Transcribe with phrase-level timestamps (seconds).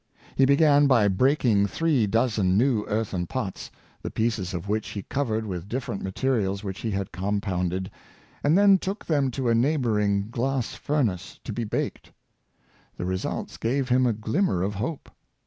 [0.35, 3.69] He began by breaking three dozen new earthen pots,
[4.01, 6.89] the pieces of which he covered with dif 196 Bernard Palissy, ferent materials which he
[6.89, 7.91] had compounded,
[8.43, 12.11] and then took them to a neighboring glass furnace to be baked.
[12.97, 15.07] The results gave him a glimmer of hope.